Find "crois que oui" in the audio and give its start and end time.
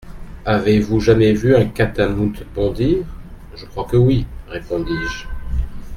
3.67-4.25